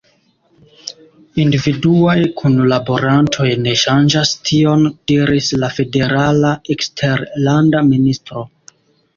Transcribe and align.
Individuaj 1.41 2.15
kunlaborantoj 2.39 3.47
ne 3.67 3.75
ŝanĝas 3.83 4.33
tion," 4.49 4.89
diris 5.13 5.53
la 5.65 5.71
Federala 5.77 6.55
Eksterlanda 6.79 7.85
Ministro. 7.93 8.49